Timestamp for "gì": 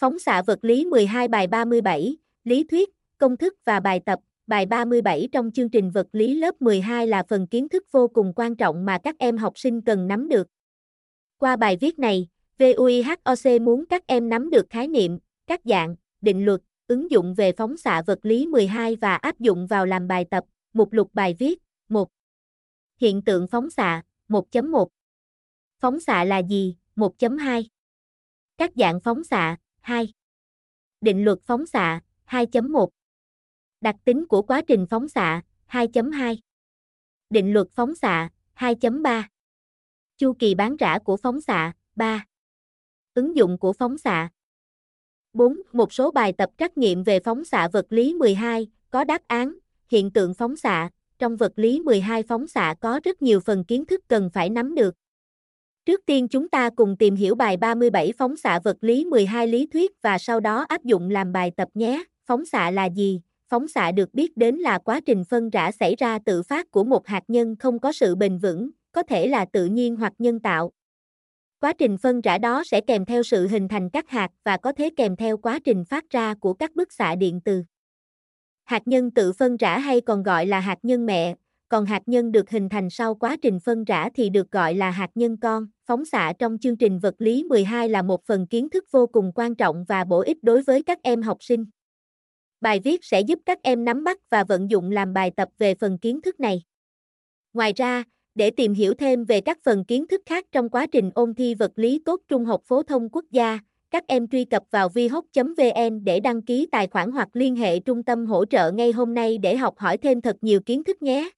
26.38-26.76, 62.84-63.20